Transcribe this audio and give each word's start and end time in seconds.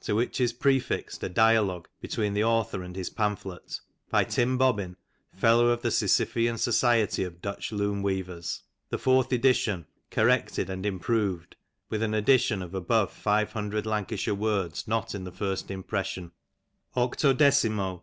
to 0.00 0.12
which 0.14 0.42
is 0.42 0.52
prefixed 0.52 1.22
a 1.24 1.28
Dialogue 1.30 1.88
between" 2.02 2.34
the 2.34 2.44
author 2.44 2.82
and 2.82 2.94
his 2.94 3.08
pamphlet. 3.08 3.80
By 4.10 4.24
Tim 4.24 4.58
Bobbin, 4.58 4.96
Fellow 5.34 5.68
of 5.68 5.80
the" 5.80 5.90
Sisyphian 5.90 6.58
Society 6.58 7.24
of 7.24 7.40
Dutch 7.40 7.72
Loom 7.72 8.02
weavers. 8.02 8.60
The 8.90 8.98
fourth 8.98 9.32
edition,'• 9.32 9.86
corrected 10.10 10.68
and 10.68 10.84
improved, 10.84 11.56
with 11.88 12.02
an 12.02 12.12
addition 12.12 12.60
of 12.60 12.74
above 12.74 13.10
five 13.10 13.52
hundred" 13.52 13.86
Lancashire 13.86 14.34
words 14.34 14.86
not 14.86 15.14
in 15.14 15.24
the 15.24 15.32
first 15.32 15.70
impression. 15.70 16.32
18mo, 16.94 18.02